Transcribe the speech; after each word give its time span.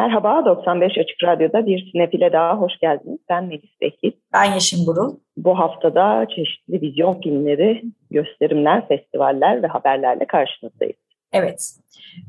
Merhaba, 0.00 0.44
95 0.44 0.98
Açık 0.98 1.24
Radyo'da 1.24 1.66
bir 1.66 1.90
sinefile 1.92 2.32
daha 2.32 2.56
hoş 2.56 2.72
geldiniz. 2.80 3.18
Ben 3.28 3.44
Melis 3.44 3.80
Bekir. 3.80 4.14
Ben 4.32 4.44
Yeşim 4.44 4.86
Burul. 4.86 5.16
Bu 5.36 5.58
haftada 5.58 6.26
çeşitli 6.36 6.80
vizyon 6.80 7.20
filmleri, 7.20 7.82
gösterimler, 8.10 8.88
festivaller 8.88 9.62
ve 9.62 9.66
haberlerle 9.66 10.26
karşınızdayız. 10.26 10.96
Evet, 11.32 11.70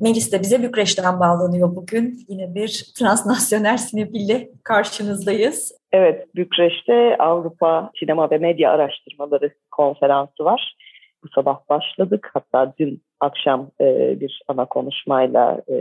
Melis 0.02 0.32
de 0.34 0.40
bize 0.40 0.64
Bükreş'ten 0.64 1.20
bağlanıyor 1.20 1.76
bugün. 1.76 2.20
Yine 2.28 2.56
bir 2.56 2.86
transnasyonel 3.00 3.78
sinefille 3.78 4.50
karşınızdayız. 4.64 5.72
Evet, 5.92 6.36
Bükreş'te 6.36 7.18
Avrupa 7.20 7.92
Sinema 8.00 8.32
ve 8.32 8.38
Medya 8.38 8.72
Araştırmaları 8.72 9.52
Konferansı 9.72 10.46
var. 10.46 10.76
Bu 11.24 11.28
sabah 11.35 11.60
başladık. 11.70 12.30
Hatta 12.34 12.74
dün 12.80 13.04
akşam 13.20 13.72
e, 13.82 14.20
bir 14.20 14.41
ana 14.48 14.66
konuşmayla 14.66 15.62
e, 15.70 15.76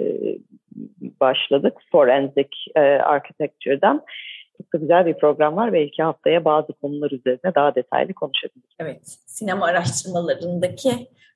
başladık. 1.20 1.74
Forensic 1.92 2.48
e, 2.76 2.80
Architecture'dan. 2.80 4.04
Çok 4.58 4.74
da 4.74 4.78
güzel 4.78 5.06
bir 5.06 5.14
program 5.14 5.56
var. 5.56 5.72
Belki 5.72 6.02
haftaya 6.02 6.44
bazı 6.44 6.72
konular 6.72 7.10
üzerine 7.10 7.54
daha 7.54 7.74
detaylı 7.74 8.14
konuşabiliriz. 8.14 8.76
Evet, 8.78 9.18
sinema 9.26 9.66
araştırmalarındaki 9.66 10.90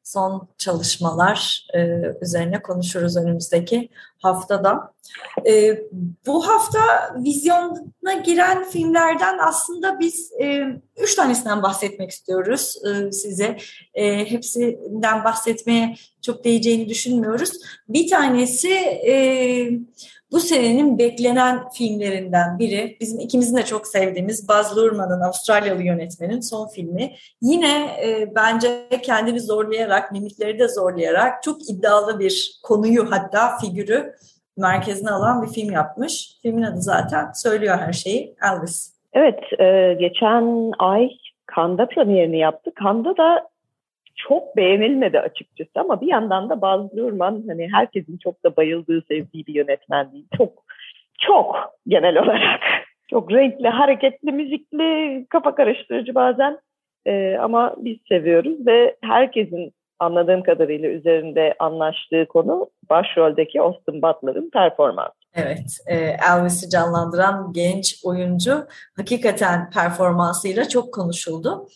son 0.04 0.48
çalışmalar 0.58 1.66
e, 1.74 2.00
üzerine 2.22 2.62
konuşuruz 2.62 3.16
önümüzdeki 3.16 3.88
haftada. 4.18 4.94
E, 5.46 5.80
bu 6.26 6.48
hafta 6.48 6.80
vizyona 7.24 8.12
giren 8.24 8.64
filmlerden 8.64 9.38
aslında 9.38 10.00
biz 10.00 10.32
e, 10.40 10.64
üç 10.96 11.14
tanesinden 11.14 11.62
bahsetmek 11.62 12.10
istiyoruz 12.10 12.76
e, 12.86 13.12
size. 13.12 13.56
E, 13.94 14.30
hepsinden 14.30 15.24
bahsetmeye 15.24 15.94
çok 16.22 16.44
değeceğini 16.44 16.88
düşünmüyoruz. 16.88 17.52
Bir 17.88 18.10
tanesi 18.10 18.70
e, 19.06 19.70
bu 20.34 20.40
senenin 20.40 20.98
beklenen 20.98 21.68
filmlerinden 21.68 22.58
biri. 22.58 22.96
Bizim 23.00 23.20
ikimizin 23.20 23.56
de 23.56 23.64
çok 23.64 23.86
sevdiğimiz 23.86 24.48
Baz 24.48 24.78
Luhrmann'ın 24.78 25.20
Avustralyalı 25.20 25.82
yönetmenin 25.82 26.40
son 26.40 26.68
filmi. 26.68 27.14
Yine 27.42 27.86
e, 28.04 28.34
bence 28.34 28.88
kendini 29.02 29.40
zorlayarak, 29.40 30.12
mimikleri 30.12 30.58
de 30.58 30.68
zorlayarak 30.68 31.42
çok 31.42 31.70
iddialı 31.70 32.18
bir 32.18 32.60
konuyu 32.62 33.10
hatta 33.10 33.58
figürü 33.58 34.14
merkezine 34.56 35.10
alan 35.10 35.42
bir 35.42 35.48
film 35.48 35.72
yapmış. 35.72 36.38
Filmin 36.42 36.62
adı 36.62 36.82
zaten 36.82 37.32
söylüyor 37.34 37.78
her 37.78 37.92
şeyi. 37.92 38.36
Elvis. 38.42 38.94
Evet, 39.12 39.40
e, 39.60 39.94
geçen 40.00 40.72
ay 40.78 41.08
Kanda 41.46 41.88
premierini 41.88 42.38
yaptı. 42.38 42.70
Kanda 42.74 43.16
da 43.16 43.48
çok 44.28 44.56
beğenilmedi 44.56 45.20
açıkçası 45.20 45.70
ama 45.74 46.00
bir 46.00 46.06
yandan 46.06 46.50
da 46.50 46.60
Baz 46.60 46.96
Luhrmann 46.96 47.44
hani 47.48 47.68
herkesin 47.72 48.18
çok 48.18 48.44
da 48.44 48.56
bayıldığı, 48.56 49.02
sevdiği 49.08 49.46
bir 49.46 49.54
yönetmen 49.54 50.12
değil. 50.12 50.26
Çok, 50.36 50.52
çok 51.20 51.56
genel 51.88 52.22
olarak. 52.22 52.60
Çok 53.10 53.32
renkli, 53.32 53.68
hareketli, 53.68 54.32
müzikli, 54.32 55.26
kafa 55.28 55.54
karıştırıcı 55.54 56.14
bazen. 56.14 56.58
Ee, 57.06 57.36
ama 57.40 57.74
biz 57.78 57.98
seviyoruz 58.08 58.66
ve 58.66 58.96
herkesin 59.02 59.72
anladığım 59.98 60.42
kadarıyla 60.42 60.88
üzerinde 60.88 61.54
anlaştığı 61.58 62.26
konu 62.26 62.70
başroldeki 62.90 63.60
Austin 63.60 64.02
Butler'ın 64.02 64.50
performansı. 64.50 65.23
Evet, 65.34 65.78
e, 65.86 65.96
Elvis'i 66.30 66.70
canlandıran 66.70 67.52
genç 67.52 68.00
oyuncu 68.04 68.66
hakikaten 68.96 69.70
performansıyla 69.70 70.68
çok 70.68 70.94
konuşuldu. 70.94 71.68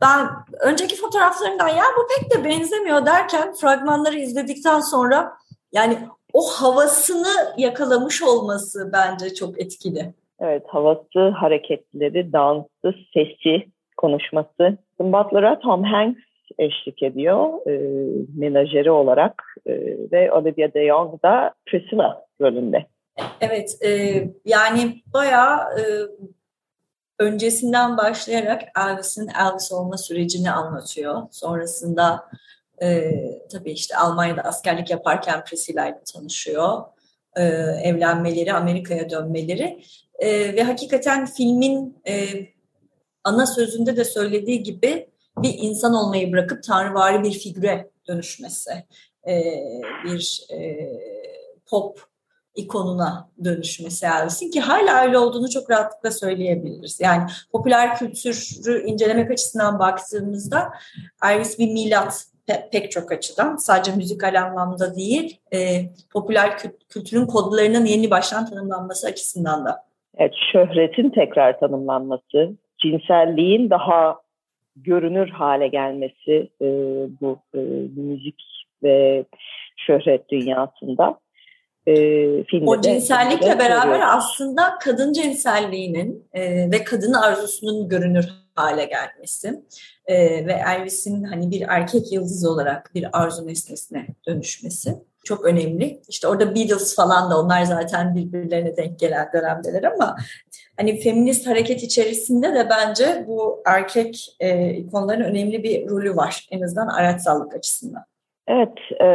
Ben 0.00 0.28
önceki 0.60 0.96
fotoğraflarından 0.96 1.68
ya 1.68 1.84
bu 1.98 2.06
pek 2.08 2.30
de 2.30 2.44
benzemiyor 2.44 3.06
derken 3.06 3.54
fragmanları 3.54 4.18
izledikten 4.18 4.80
sonra 4.80 5.32
yani 5.72 5.98
o 6.32 6.40
havasını 6.50 7.54
yakalamış 7.58 8.22
olması 8.22 8.90
bence 8.92 9.34
çok 9.34 9.60
etkili. 9.60 10.14
Evet, 10.40 10.62
havası, 10.66 11.28
hareketleri, 11.28 12.32
dansı, 12.32 12.94
sesi, 13.14 13.66
konuşması. 13.96 14.78
Butler'a 15.00 15.58
Tom 15.58 15.82
Hanks 15.82 16.20
eşlik 16.58 17.02
ediyor 17.02 17.66
e, 17.66 17.72
menajeri 18.36 18.90
olarak 18.90 19.42
e, 19.66 19.72
ve 20.12 20.32
Olivia 20.32 20.74
de 20.74 20.86
Jong 20.86 21.22
da 21.22 21.54
Priscilla 21.66 22.24
rolünde. 22.40 22.86
Evet, 23.44 23.78
e, 23.84 24.22
yani 24.44 25.02
bayağı 25.06 25.80
e, 25.80 25.82
öncesinden 27.18 27.96
başlayarak 27.96 28.62
Elvis'in 28.78 29.28
Elvis 29.28 29.72
olma 29.72 29.98
sürecini 29.98 30.50
anlatıyor. 30.50 31.22
Sonrasında 31.30 32.28
e, 32.82 33.10
tabii 33.52 33.72
işte 33.72 33.96
Almanya'da 33.96 34.42
askerlik 34.42 34.90
yaparken 34.90 35.44
Priscilla 35.44 35.86
ile 35.86 36.02
tanışıyor. 36.14 36.82
E, 37.36 37.42
evlenmeleri, 37.82 38.52
Amerika'ya 38.52 39.10
dönmeleri 39.10 39.82
e, 40.18 40.54
ve 40.56 40.62
hakikaten 40.62 41.26
filmin 41.26 41.98
e, 42.08 42.26
ana 43.24 43.46
sözünde 43.46 43.96
de 43.96 44.04
söylediği 44.04 44.62
gibi 44.62 45.08
bir 45.38 45.54
insan 45.58 45.94
olmayı 45.94 46.32
bırakıp 46.32 46.62
tanrıvari 46.62 47.22
bir 47.22 47.32
figüre 47.32 47.90
dönüşmesi, 48.08 48.70
e, 49.28 49.42
bir 50.04 50.46
e, 50.52 50.88
pop 51.66 52.13
ikonuna 52.54 53.28
dönüşmesi 53.44 54.06
Elvis'in 54.06 54.50
ki 54.50 54.60
hala 54.60 55.02
öyle 55.02 55.18
olduğunu 55.18 55.50
çok 55.50 55.70
rahatlıkla 55.70 56.10
söyleyebiliriz. 56.10 57.00
Yani 57.00 57.22
popüler 57.52 57.96
kültürü 57.96 58.84
incelemek 58.86 59.30
açısından 59.30 59.78
baktığımızda 59.78 60.72
Elvis 61.24 61.58
bir 61.58 61.72
milat 61.72 62.26
pe 62.46 62.68
pek 62.72 62.90
çok 62.90 63.12
açıdan 63.12 63.56
sadece 63.56 63.96
müzikal 63.96 64.42
anlamda 64.42 64.96
değil 64.96 65.40
e, 65.52 65.58
popüler 66.12 66.58
kültürün 66.88 67.26
kodlarının 67.26 67.84
yeni 67.84 68.10
baştan 68.10 68.46
tanımlanması 68.46 69.06
açısından 69.06 69.64
da. 69.64 69.84
Evet, 70.16 70.34
şöhretin 70.52 71.10
tekrar 71.10 71.60
tanımlanması, 71.60 72.52
cinselliğin 72.78 73.70
daha 73.70 74.20
görünür 74.76 75.28
hale 75.28 75.68
gelmesi 75.68 76.48
e, 76.62 76.66
bu 77.20 77.38
e, 77.54 77.58
müzik 77.96 78.42
ve 78.82 79.24
şöhret 79.76 80.28
dünyasında. 80.28 81.18
E, 81.86 81.94
filmde 82.44 82.70
o 82.70 82.80
cinsellikle 82.80 83.50
de, 83.50 83.58
beraber 83.58 83.86
görüyoruz. 83.86 84.14
aslında 84.16 84.78
kadın 84.80 85.12
cinselliğinin 85.12 86.28
e, 86.32 86.70
ve 86.70 86.84
kadın 86.84 87.12
arzusunun 87.12 87.88
görünür 87.88 88.28
hale 88.54 88.84
gelmesi 88.84 89.62
e, 90.06 90.46
ve 90.46 90.52
Elvis'in 90.52 91.24
hani 91.24 91.50
bir 91.50 91.64
erkek 91.68 92.12
yıldız 92.12 92.46
olarak 92.46 92.90
bir 92.94 93.06
arzu 93.12 93.46
nesnesine 93.46 94.06
dönüşmesi 94.26 94.94
çok 95.24 95.44
önemli. 95.44 96.00
İşte 96.08 96.28
orada 96.28 96.54
Beatles 96.54 96.96
falan 96.96 97.30
da 97.30 97.40
onlar 97.40 97.62
zaten 97.62 98.14
birbirlerine 98.14 98.76
denk 98.76 98.98
gelen 98.98 99.30
dönemdeler 99.32 99.82
ama 99.82 100.16
hani 100.76 101.00
feminist 101.00 101.46
hareket 101.46 101.82
içerisinde 101.82 102.54
de 102.54 102.68
bence 102.70 103.24
bu 103.28 103.62
erkek 103.66 104.36
e, 104.40 104.86
konuların 104.86 105.24
önemli 105.24 105.62
bir 105.62 105.88
rolü 105.88 106.16
var 106.16 106.46
en 106.50 106.62
azından 106.62 106.88
araçsallık 106.88 107.54
açısından. 107.54 108.04
Evet, 108.48 108.78
e, 109.00 109.08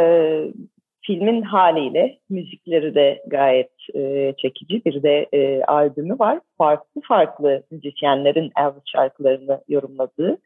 filmin 1.09 1.41
haliyle 1.41 2.19
müzikleri 2.29 2.95
de 2.95 3.21
gayet 3.27 3.71
e, 3.95 4.33
çekici. 4.37 4.85
Bir 4.85 5.03
de 5.03 5.27
e, 5.33 5.63
albümü 5.63 6.19
var. 6.19 6.39
Farklı 6.57 7.01
farklı 7.07 7.63
müzisyenlerin 7.71 8.51
Elvis 8.59 8.83
şarkılarını 8.85 9.61
yorumladığı 9.67 10.37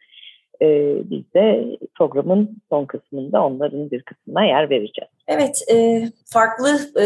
e, 0.61 0.95
biz 1.09 1.33
de 1.33 1.77
programın 1.97 2.61
son 2.69 2.85
kısmında 2.85 3.45
onların 3.45 3.91
bir 3.91 4.01
kısmına 4.01 4.45
yer 4.45 4.69
vereceğiz. 4.69 5.11
Evet, 5.27 5.61
e, 5.71 6.03
farklı 6.25 6.79
e, 6.95 7.05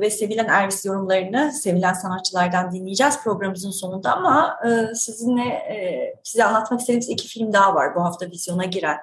ve 0.00 0.10
sevilen 0.10 0.62
Elvis 0.62 0.86
yorumlarını 0.86 1.52
sevilen 1.52 1.92
sanatçılardan 1.92 2.72
dinleyeceğiz 2.72 3.24
programımızın 3.24 3.70
sonunda 3.70 4.12
ama 4.12 4.56
e, 4.66 4.94
sizinle 4.94 5.48
e, 5.48 6.14
size 6.24 6.44
anlatmak 6.44 6.80
istediğimiz 6.80 7.10
iki 7.10 7.28
film 7.28 7.52
daha 7.52 7.74
var 7.74 7.94
bu 7.94 8.00
hafta 8.04 8.26
vizyona 8.26 8.64
giren. 8.64 8.96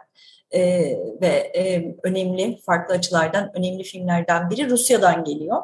Ee, 0.55 0.97
ve 1.21 1.27
e, 1.57 1.95
önemli, 2.03 2.57
farklı 2.65 2.93
açılardan 2.93 3.51
önemli 3.53 3.83
filmlerden 3.83 4.49
biri 4.49 4.69
Rusya'dan 4.69 5.23
geliyor. 5.23 5.57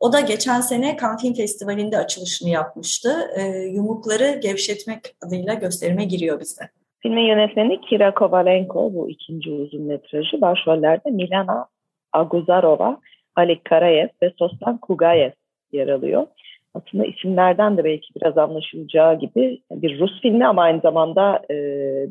O 0.00 0.12
da 0.12 0.20
geçen 0.20 0.60
sene 0.60 0.96
Cannes 1.00 1.22
Film 1.22 1.34
Festivali'nde 1.34 1.98
açılışını 1.98 2.48
yapmıştı. 2.48 3.30
E, 3.36 3.42
Yumrukları 3.74 4.40
Gevşetmek 4.42 5.00
adıyla 5.26 5.54
gösterime 5.54 6.04
giriyor 6.04 6.40
bizde. 6.40 6.64
Filmin 7.00 7.26
yönetmeni 7.26 7.80
Kira 7.80 8.14
Kovalenko 8.14 8.94
bu 8.94 9.10
ikinci 9.10 9.50
uzun 9.50 9.82
metrajı. 9.82 10.40
Başrollerde 10.40 11.10
Milana 11.10 11.66
Aguzarova, 12.12 13.00
Alik 13.36 13.64
Karayev 13.64 14.08
ve 14.22 14.32
Sostan 14.38 14.78
Kugayev 14.78 15.30
yer 15.72 15.88
alıyor. 15.88 16.26
Aslında 16.74 17.06
isimlerden 17.06 17.76
de 17.76 17.84
belki 17.84 18.14
biraz 18.16 18.38
anlaşılacağı 18.38 19.18
gibi 19.18 19.62
bir 19.70 20.00
Rus 20.00 20.20
filmi 20.22 20.46
ama 20.46 20.62
aynı 20.62 20.80
zamanda 20.80 21.42
e, 21.50 21.54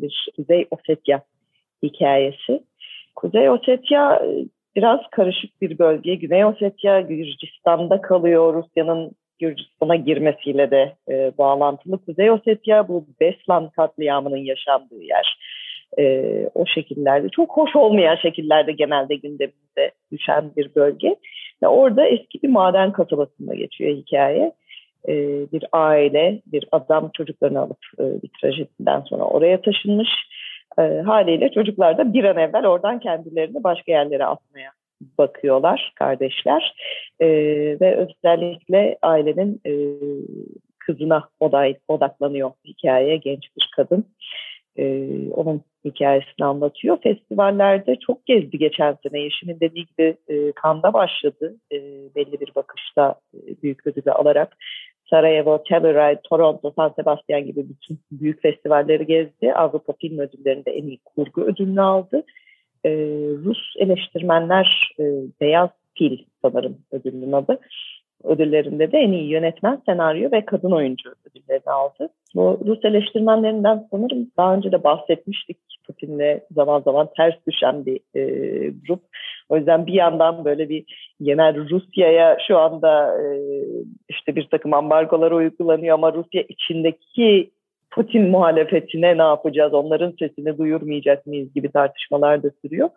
bir 0.02 0.30
Kuzey 0.36 0.68
Ossetya 0.72 1.22
hikayesi. 1.84 2.64
Kuzey 3.16 3.50
Ossetya 3.50 4.16
e, 4.16 4.46
biraz 4.76 5.00
karışık 5.12 5.62
bir 5.62 5.80
bölge. 5.80 6.16
Güney 6.16 6.46
Ossetya 6.46 7.02
Gürcistan'da 7.02 8.02
kalıyor. 8.02 8.54
Rusya'nın 8.54 9.12
Gürcistan'a 9.40 9.96
girmesiyle 9.96 10.72
de 10.72 10.96
e, 11.10 11.32
bağlantılı. 11.38 12.06
Kuzey 12.06 12.32
Ossetya 12.32 12.88
bu 12.88 13.06
Beslan 13.22 13.70
katliamının 13.70 14.38
yaşandığı 14.38 15.04
yer. 15.04 15.40
E, 16.00 16.24
o 16.56 16.66
şekillerde 16.66 17.30
çok 17.30 17.58
hoş 17.58 17.76
olmayan 17.76 18.16
şekillerde 18.16 18.72
genelde 18.72 19.16
gündemimize 19.16 19.92
düşen 20.12 20.52
bir 20.58 20.76
bölge. 20.76 21.16
Ve 21.64 21.68
orada 21.68 22.06
eski 22.06 22.44
bir 22.44 22.50
maden 22.50 22.92
kasabasında 22.92 23.56
geçiyor 23.56 23.96
hikaye. 23.96 24.52
E, 25.08 25.14
bir 25.52 25.64
aile, 25.72 26.42
bir 26.46 26.66
adam 26.72 27.12
çocuklarını 27.14 27.60
alıp 27.60 27.80
e, 28.00 28.04
bir 28.04 28.30
trajediden 28.42 29.02
sonra 29.02 29.24
oraya 29.24 29.62
taşınmış. 29.62 30.10
E, 30.78 30.82
haliyle 30.82 31.52
çocuklar 31.52 31.98
da 31.98 32.14
bir 32.14 32.24
an 32.24 32.38
evvel 32.38 32.66
oradan 32.66 33.00
kendilerini 33.00 33.64
başka 33.64 33.92
yerlere 33.92 34.26
atmaya 34.26 34.72
bakıyorlar 35.18 35.94
kardeşler 35.96 36.74
e, 37.20 37.28
ve 37.82 37.96
özellikle 37.96 38.98
ailenin 39.02 39.62
e, 39.66 39.74
kızına 40.80 41.30
oday, 41.40 41.76
odaklanıyor 41.88 42.52
hikaye 42.66 43.18
genç 43.18 43.48
bir 43.58 43.70
kadın 43.76 44.06
e, 44.78 45.06
onun 45.32 45.62
hikayesini 45.86 46.46
anlatıyor. 46.46 46.98
Festivallerde 47.04 47.96
çok 47.96 48.26
gezdi 48.26 48.58
geçen 48.58 48.98
sene. 49.04 49.20
Yeşim'in 49.20 49.60
dediği 49.60 49.86
gibi 49.86 50.18
e, 50.28 50.52
Kanda 50.52 50.94
başladı 50.94 51.56
e, 51.72 51.78
belli 52.16 52.40
bir 52.40 52.56
bakışta 52.56 53.16
e, 53.34 53.62
büyük 53.64 53.88
ödülü 53.88 54.12
alarak. 54.12 54.58
Sarajevo, 55.10 55.64
Telluride, 55.64 56.22
Toronto, 56.24 56.72
San 56.76 56.94
Sebastian 56.96 57.46
gibi 57.46 57.70
bütün 57.70 58.00
büyük 58.12 58.42
festivalleri 58.42 59.06
gezdi. 59.06 59.54
Avrupa 59.54 59.94
Film 59.94 60.20
Ödülleri'nde 60.20 60.72
en 60.72 60.84
iyi 60.84 61.00
kurgu 61.06 61.42
ödülünü 61.42 61.82
aldı 61.82 62.24
e, 62.86 62.90
Rus 63.46 63.74
eleştirmenler 63.78 64.92
e, 65.00 65.04
Beyaz 65.42 65.70
Pil 65.96 66.18
sanırım 66.42 66.78
ödülünün 66.92 67.32
adı. 67.32 67.60
Ödüllerinde 68.24 68.92
de 68.92 68.98
en 68.98 69.12
iyi 69.12 69.30
yönetmen, 69.30 69.82
senaryo 69.86 70.32
ve 70.32 70.46
kadın 70.46 70.72
oyuncu 70.72 71.10
ödüllerini 71.10 71.72
aldı. 71.72 72.10
Bu 72.36 72.60
Rus 72.66 72.86
eleştirmenlerinden 72.86 73.88
sanırım 73.92 74.32
daha 74.38 74.56
önce 74.56 74.72
de 74.72 74.84
bahsetmiştik. 74.84 75.58
Putin'le 75.88 76.40
zaman 76.52 76.82
zaman 76.82 77.10
ters 77.18 77.34
düşen 77.48 77.86
bir 77.86 78.00
e, 78.16 78.24
grup. 78.88 79.02
O 79.50 79.58
yüzden 79.58 79.88
bir 79.88 79.94
yandan 79.94 80.46
böyle 80.46 80.70
bir 80.70 80.86
genel 81.22 81.70
Rusya'ya 81.70 82.38
şu 82.48 82.58
anda 82.58 83.22
e, 83.22 83.26
işte 84.10 84.36
bir 84.36 84.48
takım 84.52 84.74
ambargolar 84.74 85.32
uygulanıyor 85.32 85.94
ama 85.94 86.14
Rusya 86.14 86.42
içindeki 86.50 87.52
Putin 87.92 88.30
muhalefetine 88.30 89.18
ne 89.18 89.22
yapacağız, 89.22 89.74
onların 89.74 90.14
sesini 90.20 90.58
duyurmayacak 90.58 91.28
mıyız 91.28 91.54
gibi 91.54 91.72
tartışmalar 91.72 92.44
da 92.44 92.50
sürüyor. 92.62 92.90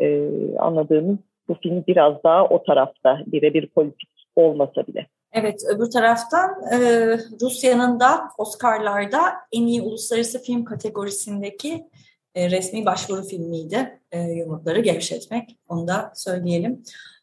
Ee, 0.00 0.28
anladığımız 0.58 1.18
bu 1.48 1.54
film 1.54 1.84
biraz 1.88 2.24
daha 2.24 2.44
o 2.44 2.62
tarafta, 2.62 3.20
birebir 3.26 3.66
politik 3.66 4.08
olmasa 4.36 4.86
bile. 4.86 5.06
Evet, 5.32 5.60
öbür 5.74 5.90
taraftan 5.90 6.50
e, 6.72 6.78
Rusya'nın 7.42 8.00
da 8.00 8.20
Oscar'larda 8.38 9.20
en 9.52 9.66
iyi 9.66 9.82
uluslararası 9.82 10.42
film 10.42 10.64
kategorisindeki 10.64 11.84
e, 12.38 12.50
resmi 12.50 12.86
başvuru 12.86 13.22
filmiydi. 13.22 14.00
E, 14.12 14.20
yumrukları 14.20 14.80
gevşetmek, 14.80 15.56
onu 15.68 15.88
da 15.88 16.12
söyleyelim. 16.14 16.82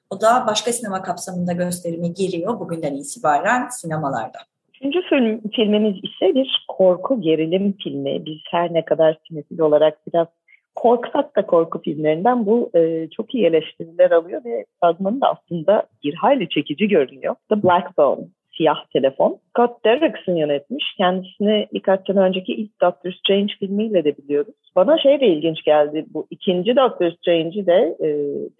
O 0.09 0.21
da 0.21 0.45
başka 0.47 0.71
sinema 0.73 1.01
kapsamında 1.01 1.53
gösterime 1.53 2.07
giriyor 2.07 2.59
bugünden 2.59 2.93
itibaren 2.93 3.69
sinemalarda. 3.69 4.37
Üçüncü 4.69 5.01
film, 5.09 5.41
filmimiz 5.55 5.95
ise 5.95 6.35
bir 6.35 6.65
korku 6.67 7.21
gerilim 7.21 7.75
filmi. 7.83 8.25
Biz 8.25 8.37
her 8.51 8.73
ne 8.73 8.85
kadar 8.85 9.17
sinefil 9.27 9.59
olarak 9.59 10.07
biraz 10.07 10.27
korksak 10.75 11.35
da 11.35 11.45
korku 11.45 11.81
filmlerinden 11.81 12.45
bu 12.45 12.69
e, 12.75 13.09
çok 13.09 13.35
iyi 13.35 13.45
eleştiriler 13.45 14.11
alıyor 14.11 14.45
ve 14.45 14.65
fragmanı 14.81 15.21
da 15.21 15.27
aslında 15.29 15.83
bir 16.03 16.13
hayli 16.13 16.49
çekici 16.49 16.87
görünüyor. 16.87 17.35
The 17.49 17.63
Black 17.63 17.97
Bone, 17.97 18.21
Siyah 18.57 18.85
Telefon. 18.93 19.39
Scott 19.49 19.85
Derrickson 19.85 20.35
yönetmiş. 20.35 20.95
Kendisini 20.97 21.67
birkaç 21.73 22.07
sene 22.07 22.19
önceki 22.19 22.53
ilk 22.53 22.81
Doctor 22.81 23.11
Strange 23.11 23.53
filmiyle 23.59 24.03
de 24.03 24.17
biliyoruz. 24.17 24.55
Bana 24.75 24.97
şey 24.97 25.19
de 25.19 25.27
ilginç 25.27 25.63
geldi. 25.63 26.05
Bu 26.13 26.27
ikinci 26.29 26.75
Doctor 26.75 27.11
Strange'i 27.11 27.65
de 27.65 27.97
e, 27.99 28.07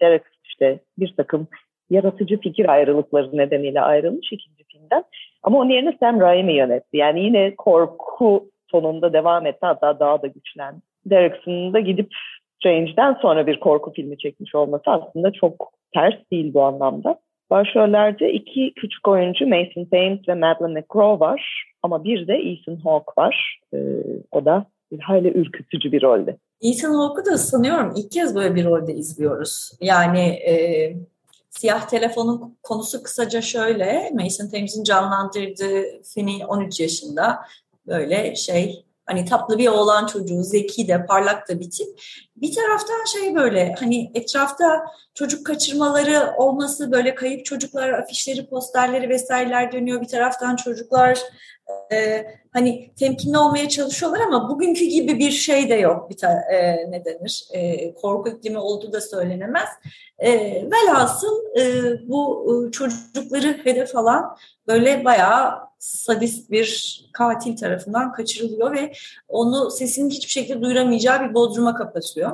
Derrickson 0.00 0.40
işte 0.44 0.80
bir 0.98 1.14
takım 1.16 1.48
yaratıcı 1.90 2.40
fikir 2.40 2.68
ayrılıkları 2.68 3.36
nedeniyle 3.36 3.80
ayrılmış 3.80 4.32
ikinci 4.32 4.64
filmden. 4.64 5.04
Ama 5.42 5.58
onun 5.58 5.70
yerine 5.70 5.96
Sam 6.00 6.20
Raimi 6.20 6.52
yönetti. 6.52 6.96
Yani 6.96 7.24
yine 7.24 7.54
korku 7.56 8.50
tonunda 8.68 9.12
devam 9.12 9.46
etti 9.46 9.58
hatta 9.60 10.00
daha 10.00 10.22
da 10.22 10.26
güçlendi. 10.26 10.80
Derrickson'un 11.06 11.72
da 11.72 11.80
gidip 11.80 12.08
Strange'den 12.56 13.14
sonra 13.14 13.46
bir 13.46 13.60
korku 13.60 13.92
filmi 13.92 14.18
çekmiş 14.18 14.54
olması 14.54 14.90
aslında 14.90 15.32
çok 15.32 15.72
ters 15.94 16.14
değil 16.32 16.54
bu 16.54 16.62
anlamda. 16.62 17.18
Başrollerde 17.50 18.32
iki 18.32 18.72
küçük 18.76 19.08
oyuncu 19.08 19.46
Mason 19.46 19.84
Thames 19.84 20.28
ve 20.28 20.34
Madeleine 20.34 20.80
McGraw 20.80 21.26
var. 21.26 21.72
Ama 21.82 22.04
bir 22.04 22.26
de 22.26 22.34
Ethan 22.34 22.76
Hawke 22.76 23.12
var. 23.18 23.60
Ee, 23.74 23.78
o 24.32 24.44
da 24.44 24.66
bir 24.92 25.00
hayli 25.00 25.28
ürkütücü 25.28 25.92
bir 25.92 26.02
rolde. 26.02 26.36
Ethan 26.60 26.94
Hawke'u 26.94 27.32
da 27.32 27.38
sanıyorum 27.38 27.94
ilk 27.96 28.10
kez 28.10 28.34
böyle 28.34 28.54
bir 28.54 28.64
rolde 28.64 28.94
izliyoruz. 28.94 29.70
Yani 29.80 30.20
e, 30.28 30.52
Siyah 31.50 31.88
Telefon'un 31.88 32.58
konusu 32.62 33.02
kısaca 33.02 33.40
şöyle. 33.42 34.10
Mason 34.14 34.48
Thames'in 34.48 34.84
canlandırdığı 34.84 36.02
Finney 36.14 36.42
13 36.48 36.80
yaşında 36.80 37.38
böyle 37.86 38.34
şey 38.34 38.85
hani 39.06 39.24
tatlı 39.24 39.58
bir 39.58 39.68
oğlan 39.68 40.06
çocuğu, 40.06 40.42
zeki 40.42 40.88
de, 40.88 41.06
parlak 41.06 41.48
da 41.48 41.60
bir 41.60 41.70
tip. 41.70 41.88
Bir 42.36 42.54
taraftan 42.54 43.04
şey 43.04 43.34
böyle 43.34 43.74
hani 43.78 44.10
etrafta 44.14 44.86
çocuk 45.14 45.46
kaçırmaları 45.46 46.34
olması 46.36 46.92
böyle 46.92 47.14
kayıp 47.14 47.44
çocuklar 47.44 47.88
afişleri, 47.88 48.48
posterleri 48.48 49.08
vesaireler 49.08 49.72
dönüyor. 49.72 50.00
Bir 50.00 50.08
taraftan 50.08 50.56
çocuklar 50.56 51.18
e, 51.92 52.26
hani 52.52 52.94
temkinli 52.98 53.38
olmaya 53.38 53.68
çalışıyorlar 53.68 54.20
ama 54.20 54.50
bugünkü 54.50 54.84
gibi 54.84 55.18
bir 55.18 55.30
şey 55.30 55.68
de 55.68 55.74
yok. 55.74 56.10
Bir 56.10 56.24
e, 56.24 56.90
ne 56.90 57.04
denir? 57.04 57.48
E, 57.52 57.94
korku 57.94 58.28
iklimi 58.28 58.58
olduğu 58.58 58.92
da 58.92 59.00
söylenemez. 59.00 59.68
E, 60.18 60.30
velhasıl 60.70 61.58
e, 61.58 61.62
bu 62.08 62.46
e, 62.68 62.70
çocukları 62.70 63.60
hedef 63.64 63.96
alan 63.96 64.36
böyle 64.66 65.04
bayağı 65.04 65.66
sadist 65.86 66.50
bir 66.50 67.00
katil 67.12 67.56
tarafından 67.56 68.12
kaçırılıyor 68.12 68.74
ve 68.74 68.92
onu 69.28 69.70
sesinin 69.70 70.10
hiçbir 70.10 70.30
şekilde 70.30 70.62
duyuramayacağı 70.62 71.28
bir 71.28 71.34
bodruma 71.34 71.74
kapatıyor. 71.74 72.32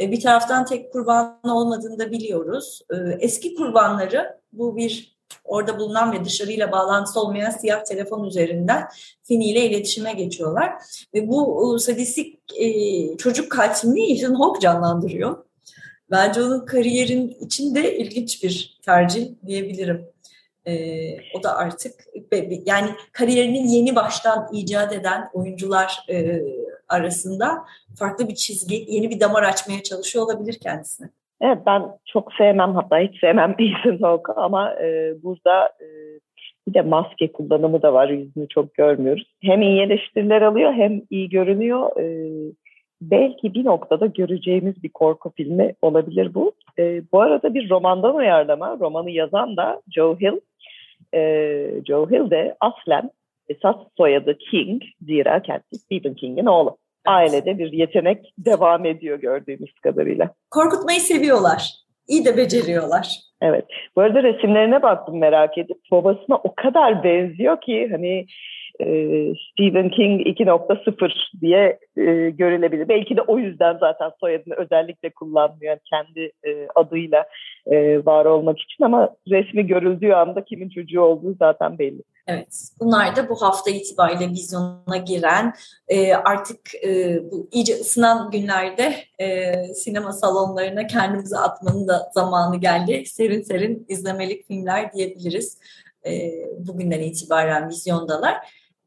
E, 0.00 0.12
bir 0.12 0.20
taraftan 0.20 0.64
tek 0.64 0.92
kurban 0.92 1.40
olmadığını 1.44 1.98
da 1.98 2.10
biliyoruz. 2.10 2.82
E, 2.90 2.96
eski 3.20 3.54
kurbanları 3.54 4.38
bu 4.52 4.76
bir 4.76 5.16
orada 5.44 5.78
bulunan 5.78 6.12
ve 6.12 6.24
dışarıyla 6.24 6.72
bağlantısı 6.72 7.20
olmayan 7.20 7.50
siyah 7.50 7.84
telefon 7.84 8.24
üzerinden 8.24 8.84
Fini 9.22 9.50
ile 9.50 9.66
iletişime 9.70 10.12
geçiyorlar. 10.12 10.72
Ve 11.14 11.28
bu 11.28 11.76
e, 11.76 11.78
sadistik 11.78 12.38
çocuk 13.18 13.52
katilini 13.52 14.12
Ethan 14.12 14.34
Hawke 14.34 14.60
canlandırıyor. 14.60 15.46
Bence 16.10 16.42
onun 16.42 16.66
kariyerin 16.66 17.36
içinde 17.40 17.98
ilginç 17.98 18.42
bir 18.42 18.78
tercih 18.82 19.28
diyebilirim. 19.46 20.06
E, 20.66 20.72
o 21.34 21.42
da 21.42 21.56
artık 21.56 21.92
yani 22.66 22.88
kariyerinin 23.12 23.68
yeni 23.68 23.96
baştan 23.96 24.48
icat 24.52 24.92
eden 24.92 25.28
oyuncular 25.32 25.98
e, 26.10 26.42
arasında 26.88 27.64
farklı 27.98 28.28
bir 28.28 28.34
çizgi, 28.34 28.84
yeni 28.88 29.10
bir 29.10 29.20
damar 29.20 29.42
açmaya 29.42 29.82
çalışıyor 29.82 30.24
olabilir 30.24 30.58
kendisine. 30.62 31.08
Evet 31.40 31.58
ben 31.66 31.82
çok 32.12 32.32
sevmem 32.32 32.74
hatta 32.74 32.98
hiç 32.98 33.20
sevmem 33.20 33.50
Ethan 33.58 33.98
Hawke 33.98 34.32
ama 34.32 34.74
e, 34.74 35.14
burada 35.22 35.66
e, 35.66 35.86
bir 36.68 36.74
de 36.74 36.82
maske 36.82 37.32
kullanımı 37.32 37.82
da 37.82 37.92
var 37.92 38.08
yüzünü 38.08 38.48
çok 38.48 38.74
görmüyoruz. 38.74 39.34
Hem 39.42 39.62
iyi 39.62 39.80
eleştiriler 39.80 40.42
alıyor 40.42 40.72
hem 40.72 41.02
iyi 41.10 41.28
görünüyor. 41.28 42.00
E, 42.00 42.06
belki 43.00 43.54
bir 43.54 43.64
noktada 43.64 44.06
göreceğimiz 44.06 44.82
bir 44.82 44.88
korku 44.88 45.32
filmi 45.36 45.74
olabilir 45.82 46.34
bu. 46.34 46.52
E, 46.78 47.02
bu 47.12 47.20
arada 47.20 47.54
bir 47.54 47.70
romandan 47.70 48.14
uyarlama. 48.14 48.78
Romanı 48.80 49.10
yazan 49.10 49.56
da 49.56 49.82
Joe 49.90 50.16
Hill 50.20 50.40
e, 51.16 51.84
Joe 51.86 52.10
Hill 52.10 52.30
de 52.30 52.56
aslen 52.60 53.10
esas 53.48 53.76
soyadı 53.96 54.38
King. 54.38 54.82
Zira 55.06 55.42
kendisi 55.42 55.76
Stephen 55.76 56.14
King'in 56.14 56.46
oğlu. 56.46 56.76
Ailede 57.06 57.58
bir 57.58 57.72
yetenek 57.72 58.32
devam 58.38 58.84
ediyor 58.84 59.20
gördüğümüz 59.20 59.72
kadarıyla. 59.82 60.30
Korkutmayı 60.50 61.00
seviyorlar. 61.00 61.72
İyi 62.08 62.24
de 62.24 62.36
beceriyorlar. 62.36 63.20
Evet. 63.42 63.64
Bu 63.96 64.00
arada 64.00 64.22
resimlerine 64.22 64.82
baktım 64.82 65.18
merak 65.18 65.58
edip. 65.58 65.78
Babasına 65.92 66.36
o 66.36 66.54
kadar 66.54 67.04
benziyor 67.04 67.60
ki 67.60 67.88
hani 67.90 68.26
e, 68.80 68.86
Stephen 69.52 69.90
King 69.90 70.20
2.0 70.20 71.40
diye 71.40 71.78
e, 71.96 72.30
görülebilir. 72.30 72.88
Belki 72.88 73.16
de 73.16 73.22
o 73.22 73.38
yüzden 73.38 73.76
zaten 73.80 74.10
soyadını 74.20 74.54
özellikle 74.54 75.10
kullanmıyor 75.10 75.76
kendi 75.84 76.32
e, 76.44 76.68
adıyla 76.74 77.26
e, 77.66 78.06
var 78.06 78.24
olmak 78.24 78.58
için 78.58 78.84
ama 78.84 79.16
resmi 79.30 79.66
görüldüğü 79.66 80.12
anda 80.12 80.44
kimin 80.44 80.68
çocuğu 80.68 81.00
olduğu 81.00 81.34
zaten 81.38 81.78
belli. 81.78 82.02
Evet, 82.28 82.68
bunlar 82.80 83.16
da 83.16 83.28
bu 83.28 83.42
hafta 83.42 83.70
itibariyle 83.70 84.28
vizyona 84.28 84.96
giren, 85.06 85.54
e, 85.88 86.14
artık 86.14 86.74
e, 86.84 87.20
bu 87.30 87.48
iyice 87.52 87.74
ısınan 87.74 88.30
günlerde 88.30 88.94
e, 89.18 89.54
sinema 89.74 90.12
salonlarına 90.12 90.86
kendimizi 90.86 91.36
atmanın 91.36 91.88
da 91.88 92.10
zamanı 92.14 92.56
geldi. 92.56 93.06
Serin 93.06 93.42
serin 93.42 93.86
izlemelik 93.88 94.46
filmler 94.46 94.92
diyebiliriz. 94.92 95.58
E, 96.06 96.32
bugünden 96.58 97.00
itibaren 97.00 97.68
vizyondalar. 97.68 98.36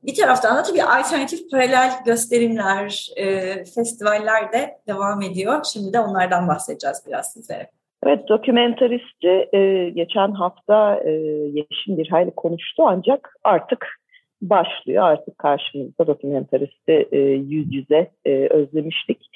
Bir 0.03 0.15
taraftan 0.15 0.58
da 0.58 0.63
tabii 0.63 0.84
alternatif 0.84 1.51
paralel 1.51 1.91
gösterimler, 2.06 3.10
e, 3.15 3.56
festivaller 3.65 4.53
de 4.53 4.77
devam 4.88 5.22
ediyor. 5.22 5.63
Şimdi 5.74 5.94
de 5.94 6.00
onlardan 6.00 6.48
bahsedeceğiz 6.48 7.03
biraz 7.08 7.34
sizlere. 7.34 7.70
Evet, 8.03 8.29
dokumentaristi 8.29 9.50
e, 9.53 9.89
geçen 9.89 10.32
hafta 10.32 10.96
e, 11.06 11.12
Yeşim 11.53 11.98
bir 11.98 12.08
hayli 12.08 12.32
konuştu 12.32 12.84
ancak 12.86 13.36
artık 13.44 14.00
başlıyor. 14.41 15.03
Artık 15.03 15.38
karşımızda 15.38 16.08
dokumentaristi 16.08 17.08
e, 17.12 17.20
yüz 17.20 17.74
yüze 17.74 18.12
e, 18.25 18.32
özlemiştik. 18.32 19.29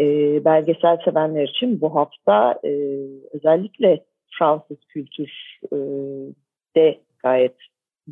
E, 0.00 0.04
belgesel 0.44 0.98
sevenler 1.04 1.48
için 1.48 1.80
bu 1.80 1.94
hafta 1.94 2.60
e, 2.64 2.70
özellikle 3.32 4.04
Fransız 4.38 4.78
kültür 4.88 5.58
e, 6.76 6.98
gayet 7.22 7.56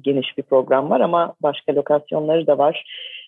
geniş 0.00 0.38
bir 0.38 0.42
program 0.42 0.90
var 0.90 1.00
ama 1.00 1.34
başka 1.42 1.74
lokasyonları 1.74 2.46
da 2.46 2.58
var. 2.58 2.84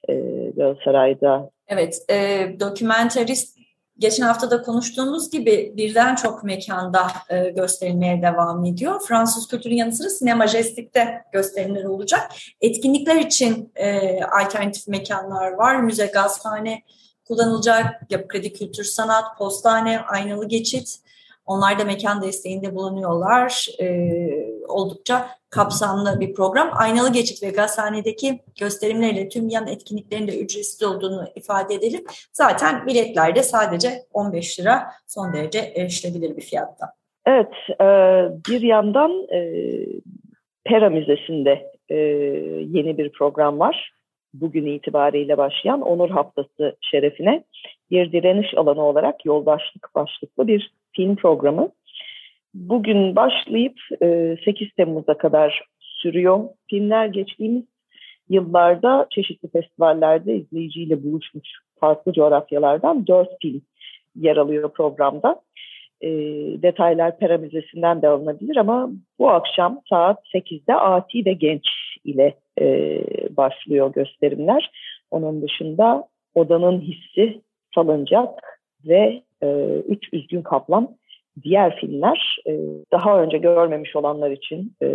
E, 0.08 0.14
Galatasaray'da. 0.56 1.50
Evet, 1.68 2.04
e, 2.10 2.46
dokumentarist 2.60 3.58
geçen 3.98 4.22
hafta 4.26 4.50
da 4.50 4.62
konuştuğumuz 4.62 5.30
gibi 5.30 5.72
birden 5.76 6.14
çok 6.14 6.44
mekanda 6.44 7.06
e, 7.28 7.50
gösterilmeye 7.50 8.22
devam 8.22 8.64
ediyor. 8.64 9.00
Fransız 9.08 9.48
kültürün 9.48 9.76
yanı 9.76 9.92
sıra 9.92 10.08
Sinema 10.08 10.46
Jestik'te 10.46 11.24
gösterimler 11.32 11.84
olacak. 11.84 12.32
Etkinlikler 12.60 13.16
için 13.16 13.72
e, 13.76 14.20
alternatif 14.24 14.88
mekanlar 14.88 15.52
var. 15.52 15.76
Müze, 15.76 16.06
gazhane 16.06 16.82
kullanılacak. 17.24 17.86
Yapı 18.10 18.28
Kredi 18.28 18.52
Kültür 18.52 18.84
Sanat, 18.84 19.38
Postane, 19.38 20.00
Aynalı 20.00 20.48
Geçit. 20.48 20.98
Onlar 21.46 21.78
da 21.78 21.84
mekan 21.84 22.22
desteğinde 22.22 22.74
bulunuyorlar. 22.74 23.68
E, 23.80 24.10
oldukça 24.68 25.28
kapsamlı 25.54 26.20
bir 26.20 26.34
program. 26.34 26.70
Aynalı 26.72 27.12
Geçit 27.12 27.42
ve 27.42 27.50
Gazhane'deki 27.50 28.40
gösterimleriyle 28.60 29.28
tüm 29.28 29.48
yan 29.48 29.66
etkinliklerin 29.66 30.26
de 30.26 30.38
ücretsiz 30.38 30.82
olduğunu 30.82 31.24
ifade 31.34 31.74
edelim. 31.74 32.04
Zaten 32.32 32.86
biletler 32.86 33.34
de 33.34 33.42
sadece 33.42 33.88
15 34.12 34.60
lira 34.60 34.82
son 35.06 35.32
derece 35.32 35.58
erişilebilir 35.58 36.36
bir 36.36 36.42
fiyatta. 36.42 36.86
Evet, 37.26 37.52
e, 37.80 37.86
bir 38.50 38.60
yandan 38.60 39.10
e, 39.32 39.40
Pera 40.64 40.90
Müzesi'nde 40.90 41.72
e, 41.88 41.96
yeni 42.76 42.98
bir 42.98 43.12
program 43.12 43.58
var. 43.58 43.92
Bugün 44.34 44.66
itibariyle 44.66 45.36
başlayan 45.36 45.80
Onur 45.80 46.10
Haftası 46.10 46.76
şerefine 46.80 47.44
bir 47.90 48.12
direniş 48.12 48.54
alanı 48.56 48.82
olarak 48.82 49.24
yoldaşlık 49.24 49.94
başlıklı 49.94 50.46
bir 50.46 50.74
film 50.92 51.16
programı. 51.16 51.68
Bugün 52.54 53.16
başlayıp 53.16 53.78
8 54.44 54.72
Temmuz'a 54.76 55.18
kadar 55.18 55.64
sürüyor. 55.80 56.44
Filmler 56.70 57.06
geçtiğimiz 57.06 57.64
yıllarda 58.28 59.06
çeşitli 59.10 59.48
festivallerde 59.48 60.36
izleyiciyle 60.36 61.04
buluşmuş 61.04 61.48
farklı 61.80 62.12
coğrafyalardan 62.12 63.06
4 63.06 63.28
film 63.42 63.62
yer 64.16 64.36
alıyor 64.36 64.72
programda. 64.72 65.40
E, 66.00 66.08
detaylar 66.62 67.18
Pera 67.18 67.38
Müzesi'nden 67.38 68.02
de 68.02 68.08
alınabilir 68.08 68.56
ama 68.56 68.90
bu 69.18 69.30
akşam 69.30 69.80
saat 69.88 70.18
8'de 70.34 70.74
Ati 70.74 71.26
ve 71.26 71.32
Genç 71.32 71.66
ile 72.04 72.34
e, 72.60 73.00
başlıyor 73.36 73.92
gösterimler. 73.92 74.70
Onun 75.10 75.42
dışında 75.42 76.08
Odanın 76.34 76.80
Hissi, 76.80 77.40
Salıncak 77.74 78.60
ve 78.84 79.22
e, 79.42 79.48
Üç 79.88 80.12
Üzgün 80.12 80.42
Kaplan 80.42 80.96
diğer 81.42 81.76
filmler 81.76 82.36
e, 82.46 82.52
daha 82.92 83.22
önce 83.22 83.38
görmemiş 83.38 83.96
olanlar 83.96 84.30
için 84.30 84.72
e, 84.82 84.88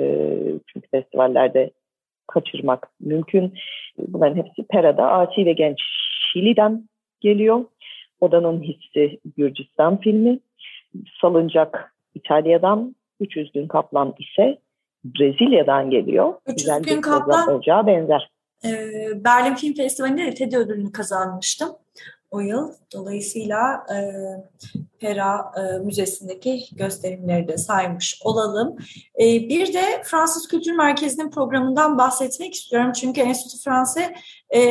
çünkü 0.68 0.88
festivallerde 0.88 1.72
kaçırmak 2.28 2.88
mümkün. 3.00 3.54
Bunların 3.98 4.36
hepsi 4.36 4.64
Pera'da 4.64 5.12
Asi 5.12 5.46
ve 5.46 5.54
Genç 5.54 5.80
Şili'den 6.34 6.90
geliyor. 7.20 7.66
Odanın 8.22 8.62
Hissi 8.62 9.20
Gürcistan 9.38 10.00
filmi. 10.00 10.40
Salıncak 11.22 11.96
İtalya'dan, 12.16 12.96
Üç 13.20 13.38
Üzgün 13.38 13.68
Kaplan 13.68 14.14
ise 14.20 14.58
Brezilya'dan 15.04 15.90
geliyor. 15.90 16.34
Üç 16.48 16.62
Üzgün 16.62 17.02
Kaplan 17.02 17.50
olacağı 17.50 17.88
benzer. 17.88 18.30
E, 18.66 18.70
Berlin 19.26 19.56
Film 19.56 19.74
Festivali'nde 19.74 20.26
de 20.26 20.34
TED 20.34 20.54
ödülünü 20.54 20.92
kazanmıştım 20.92 21.70
o 22.32 22.40
yıl. 22.40 22.74
Dolayısıyla 22.94 23.86
e, 23.94 23.98
Pera 25.00 25.52
e, 25.58 25.78
Müzesi'ndeki 25.78 26.66
gösterimleri 26.72 27.48
de 27.48 27.58
saymış 27.58 28.22
olalım. 28.24 28.78
E, 29.20 29.26
bir 29.26 29.74
de 29.74 30.02
Fransız 30.04 30.48
Kültür 30.48 30.72
Merkezi'nin 30.72 31.32
programından 31.32 31.98
bahsetmek 31.98 32.54
istiyorum. 32.54 32.92
Çünkü 32.92 33.22
Enstitü 33.22 33.64
Fransa 33.64 34.02
e, 34.56 34.62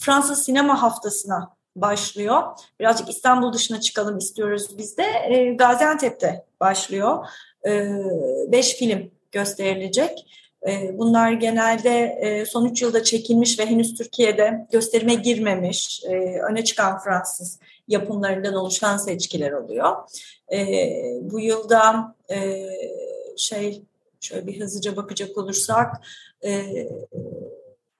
Fransız 0.00 0.42
Sinema 0.42 0.82
Haftası'na 0.82 1.58
başlıyor. 1.76 2.42
Birazcık 2.80 3.08
İstanbul 3.08 3.52
dışına 3.52 3.80
çıkalım 3.80 4.18
istiyoruz 4.18 4.78
biz 4.78 4.96
de. 4.96 5.04
E, 5.28 5.54
Gaziantep'te 5.54 6.44
başlıyor. 6.60 7.26
E, 7.66 7.88
beş 8.52 8.74
film 8.74 9.10
gösterilecek. 9.32 10.26
Ee, 10.68 10.98
bunlar 10.98 11.32
genelde 11.32 12.18
e, 12.20 12.46
son 12.46 12.64
üç 12.64 12.82
yılda 12.82 13.02
çekilmiş 13.02 13.58
ve 13.58 13.66
henüz 13.66 13.94
Türkiye'de 13.94 14.66
gösterime 14.72 15.14
girmemiş, 15.14 16.04
e, 16.04 16.40
öne 16.50 16.64
çıkan 16.64 16.98
Fransız 16.98 17.58
yapımlarından 17.88 18.54
oluşan 18.54 18.96
seçkiler 18.96 19.52
oluyor. 19.52 19.96
E, 20.52 20.58
bu 21.22 21.40
yılda 21.40 22.14
şey 23.36 23.82
şöyle 24.20 24.46
bir 24.46 24.60
hızlıca 24.60 24.96
bakacak 24.96 25.38
olursak 25.38 25.94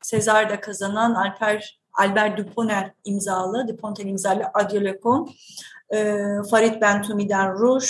Sezar'da 0.03 0.61
kazanan 0.61 1.15
Alper 1.15 1.81
Albert 1.93 2.39
Duponel 2.39 2.93
imzalı, 3.05 3.69
Dupontel 3.69 4.07
imzalı 4.07 4.45
Adieu 4.55 4.85
Le 4.85 5.01
Con, 5.03 5.31
Farid 6.51 6.81
Bentumi'den 6.81 7.59
Rouge, 7.59 7.87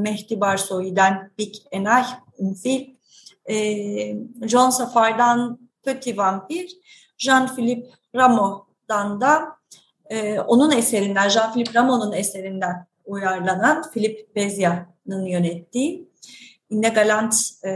Mehdi 0.00 0.40
Barsoy'den 0.40 1.30
Big 1.38 1.54
Enay, 1.72 2.04
Film, 2.62 2.99
e, 3.50 3.56
John 4.46 4.70
Safar'dan 4.70 5.58
Petit 5.84 6.18
Vampir, 6.18 6.70
Jean-Philippe 7.18 7.88
Rameau'dan 8.14 9.20
da 9.20 9.42
e, 10.10 10.40
onun 10.40 10.70
eserinden, 10.70 11.28
Jean-Philippe 11.28 11.74
Rameau'nun 11.74 12.12
eserinden 12.12 12.86
uyarlanan 13.04 13.82
Philippe 13.92 14.34
Bezia'nın 14.34 15.24
yönettiği 15.24 16.10
Inne 16.70 16.88
Galant 16.88 17.34
e, 17.64 17.70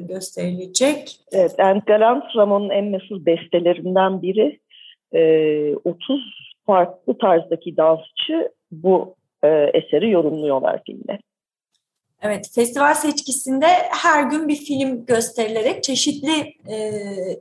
gösterilecek. 0.00 1.20
Evet, 1.32 1.60
Ant 1.60 1.86
Galant 1.86 2.24
Rameau'nun 2.36 2.70
en 2.70 2.84
meşhur 2.84 3.26
bestelerinden 3.26 4.22
biri. 4.22 4.60
E, 5.12 5.74
30 5.84 6.20
farklı 6.66 7.18
tarzdaki 7.18 7.76
dansçı 7.76 8.52
bu 8.70 9.14
e, 9.44 9.48
eseri 9.48 10.10
yorumluyorlar 10.10 10.82
filmde. 10.86 11.18
Evet, 12.22 12.50
festival 12.54 12.94
seçkisinde 12.94 13.66
her 13.90 14.22
gün 14.22 14.48
bir 14.48 14.56
film 14.56 15.06
gösterilerek 15.06 15.82
çeşitli 15.82 16.54
e, 16.68 16.90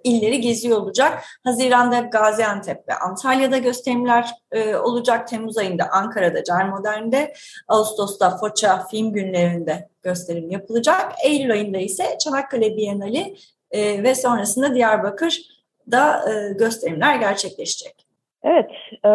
illeri 0.03 0.41
geziyor 0.41 0.81
olacak. 0.81 1.23
Haziran'da 1.43 1.99
Gaziantep 1.99 2.89
ve 2.89 2.93
Antalya'da 2.93 3.57
gösterimler 3.57 4.29
e, 4.51 4.75
olacak. 4.75 5.27
Temmuz 5.27 5.57
ayında 5.57 5.83
Ankara'da, 5.91 6.43
Cermodern'de, 6.43 7.33
Ağustos'ta 7.67 8.37
Foça 8.37 8.87
film 8.91 9.13
günlerinde 9.13 9.89
gösterim 10.03 10.51
yapılacak. 10.51 11.11
Eylül 11.25 11.51
ayında 11.51 11.77
ise 11.77 12.17
Çanakkale 12.23 12.77
Bienali 12.77 13.35
e, 13.71 14.03
ve 14.03 14.15
sonrasında 14.15 14.75
Diyarbakır'da 14.75 16.31
e, 16.31 16.53
gösterimler 16.53 17.15
gerçekleşecek. 17.15 18.05
Evet, 18.43 18.71
e, 18.91 19.09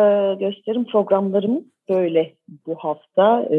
gösterim 0.44 0.85
programlarımız 0.85 1.74
böyle 1.88 2.33
bu 2.67 2.75
hafta 2.75 3.43
e, 3.43 3.59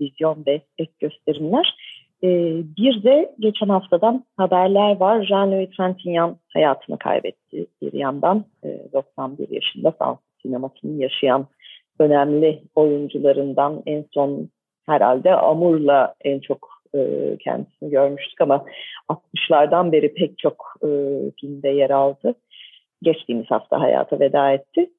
vizyon 0.00 0.44
ve 0.46 0.60
ek 0.78 0.92
gösterimler. 1.00 1.76
E, 2.22 2.28
bir 2.76 3.02
de 3.02 3.34
geçen 3.38 3.68
haftadan 3.68 4.24
haberler 4.36 4.96
var. 4.96 5.22
Jean-Louis 5.22 5.76
Trintignant 5.76 6.38
hayatını 6.52 6.98
kaybetti 6.98 7.66
bir 7.82 7.92
yandan. 7.92 8.44
E, 8.64 8.92
91 8.92 9.48
yaşında 9.48 9.90
Fransız 9.90 10.24
sinemasını 10.42 11.02
yaşayan 11.02 11.46
önemli 11.98 12.62
oyuncularından 12.74 13.82
en 13.86 14.04
son 14.14 14.48
herhalde 14.86 15.34
Amur'la 15.34 16.14
en 16.24 16.40
çok 16.40 16.68
e, 16.94 17.00
kendisini 17.40 17.90
görmüştük 17.90 18.40
ama 18.40 18.64
60'lardan 19.08 19.92
beri 19.92 20.14
pek 20.14 20.38
çok 20.38 20.74
e, 20.82 20.88
filmde 21.40 21.68
yer 21.68 21.90
aldı. 21.90 22.34
Geçtiğimiz 23.02 23.50
hafta 23.50 23.80
hayata 23.80 24.20
veda 24.20 24.52
etti. 24.52 24.90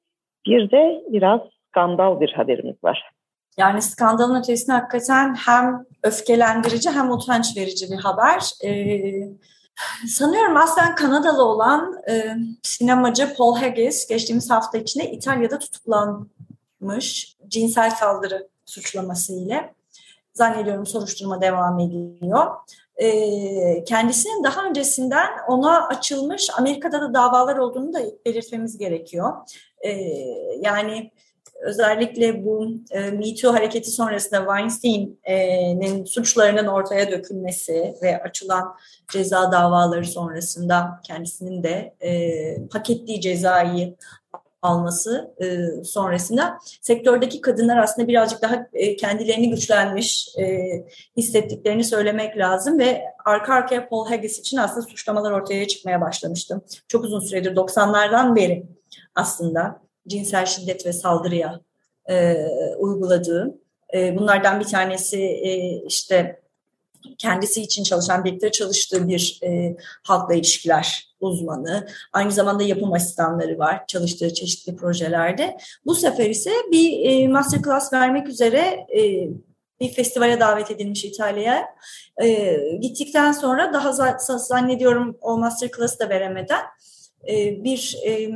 Bir 0.46 0.70
de 0.70 1.02
biraz 1.08 1.40
skandal 1.68 2.20
bir 2.20 2.32
haberimiz 2.32 2.84
var. 2.84 3.12
Yani 3.58 3.82
skandalın 3.82 4.40
ötesinde 4.40 4.72
hakikaten 4.72 5.34
hem 5.34 5.84
öfkelendirici 6.02 6.90
hem 6.90 7.10
utanç 7.10 7.56
verici 7.56 7.90
bir 7.90 7.96
haber. 7.96 8.50
Ee, 8.64 9.28
sanıyorum 10.08 10.56
aslen 10.56 10.94
Kanadalı 10.94 11.44
olan 11.44 11.94
e, 12.10 12.36
sinemacı 12.62 13.34
Paul 13.36 13.56
Haggis 13.56 14.08
geçtiğimiz 14.08 14.50
hafta 14.50 14.78
içinde 14.78 15.10
İtalya'da 15.10 15.58
tutuklanmış 15.58 17.36
cinsel 17.48 17.90
saldırı 17.90 18.48
suçlaması 18.64 19.32
ile. 19.32 19.74
Zannediyorum 20.32 20.86
soruşturma 20.86 21.40
devam 21.40 21.80
ediyor. 21.80 22.46
E, 22.96 23.84
kendisinin 23.84 24.44
daha 24.44 24.64
öncesinden 24.64 25.28
ona 25.48 25.86
açılmış 25.86 26.50
Amerika'da 26.58 27.00
da 27.00 27.14
davalar 27.14 27.56
olduğunu 27.56 27.92
da 27.92 28.00
belirtmemiz 28.26 28.78
gerekiyor. 28.78 29.32
E, 29.80 29.90
yani 30.60 31.10
özellikle 31.60 32.44
bu 32.44 32.70
e, 32.90 33.10
Me 33.10 33.34
Too 33.34 33.52
hareketi 33.52 33.90
sonrasında 33.90 34.38
Weinstein'in 34.38 36.04
suçlarının 36.04 36.66
ortaya 36.66 37.10
dökülmesi 37.10 37.94
ve 38.02 38.22
açılan 38.22 38.76
ceza 39.12 39.52
davaları 39.52 40.04
sonrasında 40.04 41.00
kendisinin 41.04 41.62
de 41.62 41.94
e, 42.00 42.10
hak 42.72 42.90
ettiği 42.90 43.20
cezayı 43.20 43.96
alması 44.62 45.34
e, 45.42 45.66
sonrasında 45.84 46.58
sektördeki 46.80 47.40
kadınlar 47.40 47.76
aslında 47.76 48.08
birazcık 48.08 48.42
daha 48.42 48.66
e, 48.72 48.96
kendilerini 48.96 49.50
güçlenmiş 49.50 50.28
e, 50.38 50.68
hissettiklerini 51.16 51.84
söylemek 51.84 52.38
lazım 52.38 52.78
ve 52.78 53.04
arka 53.24 53.54
arkaya 53.54 53.88
Paul 53.88 54.08
Haggis 54.08 54.38
için 54.38 54.56
aslında 54.56 54.86
suçlamalar 54.86 55.30
ortaya 55.32 55.68
çıkmaya 55.68 56.00
başlamıştı. 56.00 56.60
Çok 56.88 57.04
uzun 57.04 57.20
süredir 57.20 57.56
90'lardan 57.56 58.36
beri 58.36 58.66
aslında 59.14 59.87
cinsel 60.08 60.46
şiddet 60.46 60.86
ve 60.86 60.92
saldırıya 60.92 61.60
e, 62.10 62.46
uyguladığı. 62.78 63.58
E, 63.94 64.16
bunlardan 64.16 64.60
bir 64.60 64.64
tanesi 64.64 65.20
e, 65.22 65.82
işte 65.86 66.40
kendisi 67.18 67.62
için 67.62 67.82
çalışan, 67.82 68.24
birlikte 68.24 68.50
çalıştığı 68.50 69.08
bir 69.08 69.40
e, 69.42 69.76
halkla 70.02 70.34
ilişkiler 70.34 71.08
uzmanı. 71.20 71.86
Aynı 72.12 72.32
zamanda 72.32 72.62
yapım 72.62 72.92
asistanları 72.92 73.58
var 73.58 73.86
çalıştığı 73.86 74.34
çeşitli 74.34 74.76
projelerde. 74.76 75.58
Bu 75.86 75.94
sefer 75.94 76.30
ise 76.30 76.50
bir 76.72 77.10
e, 77.10 77.28
masterclass 77.28 77.92
vermek 77.92 78.28
üzere 78.28 78.86
e, 78.96 79.28
bir 79.80 79.92
festivale 79.92 80.40
davet 80.40 80.70
edilmiş 80.70 81.04
İtalya'ya. 81.04 81.66
E, 82.22 82.56
gittikten 82.80 83.32
sonra 83.32 83.72
daha 83.72 83.92
zannediyorum 84.18 85.18
o 85.20 85.38
masterclass'ı 85.38 85.98
da 85.98 86.08
veremeden 86.08 86.62
e, 87.28 87.64
bir 87.64 87.96
e, 88.06 88.30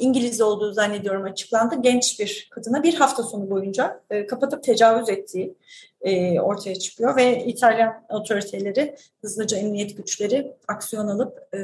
İngiliz 0.00 0.40
olduğu 0.40 0.72
zannediyorum 0.72 1.24
açıklandı. 1.24 1.74
Genç 1.80 2.20
bir 2.20 2.48
kadına 2.50 2.82
bir 2.82 2.94
hafta 2.94 3.22
sonu 3.22 3.50
boyunca 3.50 4.00
e, 4.10 4.26
kapatıp 4.26 4.62
tecavüz 4.62 5.08
ettiği 5.08 5.54
e, 6.00 6.40
ortaya 6.40 6.74
çıkıyor 6.74 7.16
ve 7.16 7.44
İtalyan 7.44 8.04
otoriteleri 8.08 8.96
hızlıca 9.22 9.56
emniyet 9.58 9.96
güçleri 9.96 10.52
aksiyon 10.68 11.08
alıp 11.08 11.54
e, 11.54 11.58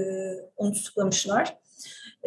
onu 0.57 0.73
tutuklamışlar. 0.73 1.57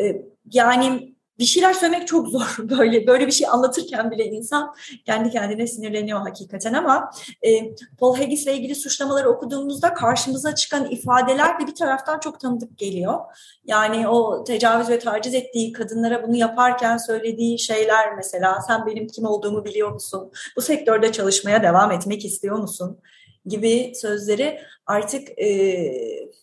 E, 0.02 0.22
yani 0.52 1.14
bir 1.40 1.46
şeyler 1.46 1.74
söylemek 1.74 2.08
çok 2.08 2.28
zor 2.28 2.56
böyle 2.60 3.08
böyle 3.08 3.28
bir 3.28 3.32
şey 3.32 3.48
anlatırken 3.48 4.12
bile 4.12 4.26
insan 4.26 4.76
kendi 5.06 5.30
kendine 5.30 5.68
sinirleniyor 5.68 6.20
hakikaten 6.20 6.74
ama 6.74 7.12
e, 7.42 7.76
Paul 8.00 8.16
Haggis 8.16 8.44
ile 8.44 8.54
ilgili 8.54 8.76
suçlamaları 8.76 9.30
okuduğumuzda 9.30 9.94
karşımıza 9.94 10.56
çıkan 10.56 10.86
ifadeler 10.92 11.60
de 11.60 11.68
bir 11.68 11.76
taraftan 11.76 12.20
çok 12.20 12.40
tanıdık 12.40 12.78
geliyor. 12.78 13.20
Yani 13.66 14.08
o 14.08 14.44
tecavüz 14.44 14.90
ve 14.90 15.00
taciz 15.00 15.34
ettiği 15.34 15.72
kadınlara 15.72 16.28
bunu 16.28 16.36
yaparken 16.36 16.98
söylediği 16.98 17.60
şeyler 17.60 18.16
mesela 18.16 18.62
sen 18.68 18.86
benim 18.86 19.08
kim 19.08 19.26
olduğumu 19.26 19.66
biliyor 19.66 19.92
musun? 19.92 20.32
Bu 20.56 20.62
sektörde 20.62 21.12
çalışmaya 21.12 21.64
devam 21.64 21.92
etmek 21.92 22.26
istiyor 22.26 22.58
musun? 22.58 23.00
gibi 23.46 23.92
sözleri 23.96 24.60
artık 24.86 25.40
e, 25.40 25.50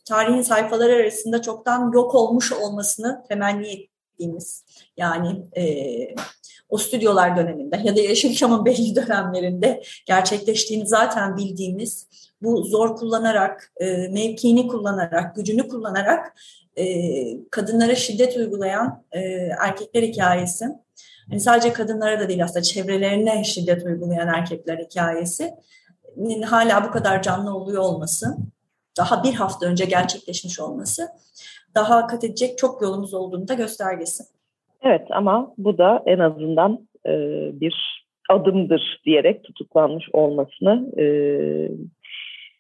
tarihin 0.05 0.42
sayfaları 0.42 0.92
arasında 0.92 1.42
çoktan 1.42 1.92
yok 1.92 2.14
olmuş 2.14 2.53
olmasını 2.53 3.25
temenni 3.29 3.88
ettiğimiz 4.16 4.64
yani 4.96 5.42
e, 5.57 5.64
o 6.68 6.79
stüdyolar 6.79 7.37
döneminde 7.37 7.81
ya 7.85 7.96
da 7.96 8.00
Yeşilçam'ın 8.00 8.64
belli 8.64 8.96
dönemlerinde 8.96 9.83
gerçekleştiğini 10.07 10.87
zaten 10.87 11.37
bildiğimiz 11.37 12.09
bu 12.42 12.64
zor 12.64 12.96
kullanarak, 12.96 13.72
e, 13.81 14.09
mevkiini 14.09 14.68
kullanarak, 14.68 15.37
gücünü 15.37 15.68
kullanarak 15.68 16.37
e, 16.76 16.85
kadınlara 17.50 17.94
şiddet 17.94 18.37
uygulayan 18.37 19.05
e, 19.12 19.20
erkekler 19.61 20.02
hikayesi. 20.02 20.64
Yani 21.31 21.40
sadece 21.40 21.72
kadınlara 21.72 22.20
da 22.20 22.29
değil 22.29 22.44
aslında 22.44 22.62
çevrelerine 22.62 23.44
şiddet 23.44 23.85
uygulayan 23.85 24.29
erkekler 24.29 24.79
hikayesi 24.79 25.55
hala 26.44 26.85
bu 26.85 26.90
kadar 26.90 27.22
canlı 27.22 27.55
oluyor 27.55 27.83
olması, 27.83 28.37
daha 28.96 29.24
bir 29.24 29.35
hafta 29.35 29.66
önce 29.66 29.85
gerçekleşmiş 29.85 30.61
olması 30.61 31.09
daha 31.77 32.07
kat 32.07 32.25
edecek 32.25 32.59
çok 32.59 32.83
yolumuz 32.83 33.15
olduğunu 33.15 33.49
da 33.49 33.55
göstergesi. 33.55 34.25
Evet 34.83 35.07
ama 35.11 35.55
bu 35.59 35.79
da 35.79 36.03
en 36.07 36.19
azından 36.19 36.89
e, 37.07 37.12
bir 37.61 38.07
adımdır 38.31 39.01
diyerek 39.05 39.45
tutuklanmış 39.45 40.05
olmasını 40.12 41.01
e, 41.01 41.05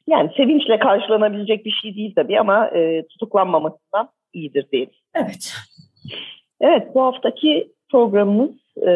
yani 0.06 0.30
sevinçle 0.36 0.78
karşılanabilecek 0.78 1.64
bir 1.64 1.70
şey 1.70 1.96
değil 1.96 2.12
tabii 2.16 2.40
ama 2.40 2.68
e, 2.68 3.06
tutuklanmamasından 3.06 4.08
iyidir 4.32 4.66
diyelim. 4.72 4.94
Evet. 5.14 5.52
Evet 6.60 6.94
bu 6.94 7.02
haftaki 7.02 7.72
programımız 7.90 8.50
e, 8.86 8.90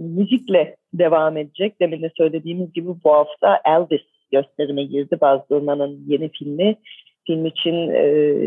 müzikle 0.00 0.76
devam 0.94 1.36
edecek. 1.36 1.80
Demin 1.80 2.02
de 2.02 2.10
söylediğimiz 2.16 2.72
gibi 2.72 2.88
bu 3.04 3.12
hafta 3.12 3.60
Elvis 3.64 4.02
gösterime 4.32 4.84
girdi. 4.84 5.18
Baz 5.20 5.40
Luhrmann'ın 5.50 6.04
yeni 6.06 6.28
filmi 6.28 6.76
Film 7.26 7.46
için 7.46 7.74
e, 7.90 8.04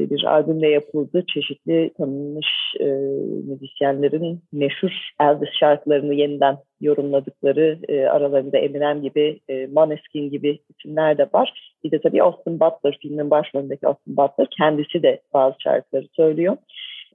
bir 0.10 0.24
albümle 0.24 0.70
yapıldı. 0.70 1.24
Çeşitli 1.28 1.92
tanınmış 1.98 2.48
e, 2.80 2.86
müzisyenlerin 3.48 4.42
meşhur 4.54 4.92
Elvis 5.22 5.50
şarkılarını 5.60 6.13
yeniden 6.13 6.58
yorumladıkları 6.82 7.80
e, 7.88 8.06
aralarında 8.06 8.58
Eminem 8.58 9.02
gibi, 9.02 9.40
e, 9.50 9.68
Maneskin 9.68 10.30
gibi 10.30 10.60
isimler 10.70 11.18
de 11.18 11.30
var. 11.34 11.74
Bir 11.84 11.92
de 11.92 12.02
tabii 12.02 12.24
Austin 12.24 12.60
Butler, 12.60 12.98
filmin 13.02 13.32
başrolündeki 13.32 13.88
Austin 13.88 14.18
Butler 14.18 14.48
kendisi 14.58 15.04
de 15.04 15.22
bazı 15.34 15.56
şarkıları 15.60 16.08
söylüyor. 16.16 16.58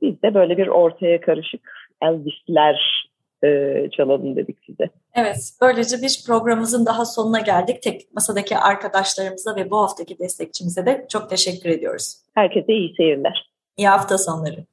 Biz 0.02 0.22
de 0.22 0.34
böyle 0.34 0.56
bir 0.58 0.66
ortaya 0.66 1.20
karışık 1.20 1.60
Elvis'ler 2.02 3.08
e, 3.44 3.88
çalalım 3.96 4.36
dedik 4.36 4.58
size. 4.66 4.90
Evet, 5.14 5.50
böylece 5.60 6.02
bir 6.02 6.22
programımızın 6.26 6.86
daha 6.86 7.04
sonuna 7.04 7.40
geldik. 7.40 7.82
Teknik 7.82 8.14
Masa'daki 8.14 8.56
arkadaşlarımıza 8.56 9.56
ve 9.56 9.70
bu 9.70 9.78
haftaki 9.78 10.18
destekçimize 10.18 10.86
de 10.86 11.06
çok 11.08 11.30
teşekkür 11.30 11.70
ediyoruz. 11.70 12.14
Herkese 12.34 12.72
iyi 12.72 12.94
seyirler. 12.96 13.52
İyi 13.76 13.88
hafta 13.88 14.18
sonları. 14.18 14.66